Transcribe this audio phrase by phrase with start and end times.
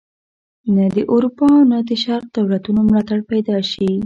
[0.75, 3.91] نه د اروپا او نه د شرق دولتونو ملاتړ پیدا شي.